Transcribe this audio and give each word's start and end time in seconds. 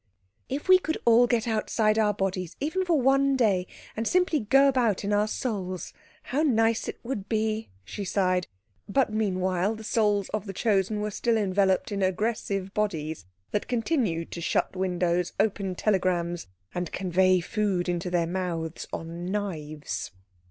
"If 0.49 0.67
we 0.67 0.79
could 0.79 0.97
all 1.05 1.27
get 1.27 1.47
outside 1.47 1.99
our 1.99 2.11
bodies, 2.11 2.55
even 2.59 2.83
for 2.85 2.99
one 2.99 3.35
day, 3.35 3.67
and 3.95 4.07
simply 4.07 4.39
go 4.39 4.67
about 4.67 5.03
in 5.03 5.13
our 5.13 5.27
souls, 5.27 5.93
how 6.23 6.41
nice 6.41 6.87
it 6.87 6.97
would 7.03 7.29
be!" 7.29 7.69
she 7.83 8.03
sighed; 8.03 8.47
but 8.89 9.13
meanwhile 9.13 9.75
the 9.75 9.83
souls 9.83 10.27
of 10.29 10.47
the 10.47 10.53
Chosen 10.53 11.01
were 11.01 11.11
still 11.11 11.37
enveloped 11.37 11.91
in 11.91 12.01
aggressive 12.01 12.73
bodies 12.73 13.27
that 13.51 13.67
continued 13.67 14.31
to 14.31 14.41
shut 14.41 14.75
windows, 14.75 15.33
open 15.39 15.75
telegrams, 15.75 16.47
and 16.73 16.91
convey 16.91 17.39
food 17.39 17.87
into 17.87 18.09
their 18.09 18.25
mouths 18.25 18.87
on 18.91 19.27
knives. 19.27 20.09